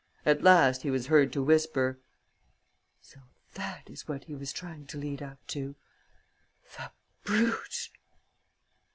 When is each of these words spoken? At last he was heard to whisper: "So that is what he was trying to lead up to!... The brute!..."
At 0.25 0.41
last 0.41 0.81
he 0.81 0.89
was 0.89 1.05
heard 1.05 1.31
to 1.33 1.43
whisper: 1.43 1.99
"So 3.03 3.19
that 3.53 3.87
is 3.87 4.07
what 4.07 4.23
he 4.23 4.33
was 4.33 4.51
trying 4.51 4.87
to 4.87 4.97
lead 4.97 5.21
up 5.21 5.45
to!... 5.49 5.75
The 6.75 6.89
brute!..." 7.23 7.91